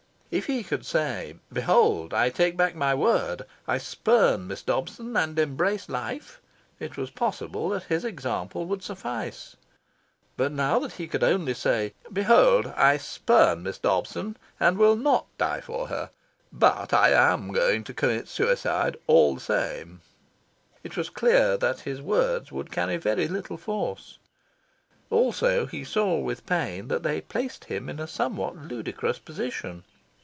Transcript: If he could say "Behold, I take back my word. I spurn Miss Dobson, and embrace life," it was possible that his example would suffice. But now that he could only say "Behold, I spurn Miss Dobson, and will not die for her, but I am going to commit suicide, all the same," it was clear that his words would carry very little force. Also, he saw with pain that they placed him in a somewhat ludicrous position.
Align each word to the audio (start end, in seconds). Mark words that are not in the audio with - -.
If 0.33 0.45
he 0.45 0.63
could 0.63 0.85
say 0.85 1.35
"Behold, 1.51 2.13
I 2.13 2.29
take 2.29 2.55
back 2.55 2.73
my 2.73 2.95
word. 2.95 3.41
I 3.67 3.77
spurn 3.77 4.47
Miss 4.47 4.61
Dobson, 4.61 5.17
and 5.17 5.37
embrace 5.37 5.89
life," 5.89 6.39
it 6.79 6.95
was 6.95 7.09
possible 7.11 7.67
that 7.71 7.83
his 7.91 8.05
example 8.05 8.65
would 8.67 8.81
suffice. 8.81 9.57
But 10.37 10.53
now 10.53 10.79
that 10.79 10.93
he 10.93 11.09
could 11.09 11.21
only 11.25 11.53
say 11.53 11.93
"Behold, 12.13 12.67
I 12.77 12.95
spurn 12.95 13.63
Miss 13.63 13.77
Dobson, 13.77 14.37
and 14.57 14.77
will 14.77 14.95
not 14.95 15.25
die 15.37 15.59
for 15.59 15.87
her, 15.89 16.09
but 16.53 16.93
I 16.93 17.09
am 17.09 17.51
going 17.51 17.83
to 17.83 17.93
commit 17.93 18.29
suicide, 18.29 18.95
all 19.07 19.35
the 19.35 19.41
same," 19.41 19.99
it 20.81 20.95
was 20.95 21.09
clear 21.09 21.57
that 21.57 21.81
his 21.81 22.01
words 22.01 22.53
would 22.53 22.71
carry 22.71 22.95
very 22.95 23.27
little 23.27 23.57
force. 23.57 24.17
Also, 25.09 25.65
he 25.65 25.83
saw 25.83 26.17
with 26.19 26.45
pain 26.45 26.87
that 26.87 27.03
they 27.03 27.19
placed 27.19 27.65
him 27.65 27.89
in 27.89 27.99
a 27.99 28.07
somewhat 28.07 28.55
ludicrous 28.55 29.19
position. 29.19 29.83